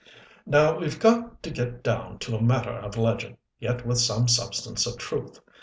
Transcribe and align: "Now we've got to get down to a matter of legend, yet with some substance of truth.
"Now 0.47 0.79
we've 0.79 0.97
got 0.99 1.43
to 1.43 1.51
get 1.51 1.83
down 1.83 2.17
to 2.21 2.35
a 2.35 2.41
matter 2.41 2.71
of 2.71 2.97
legend, 2.97 3.37
yet 3.59 3.85
with 3.85 3.99
some 3.99 4.27
substance 4.27 4.87
of 4.87 4.97
truth. 4.97 5.39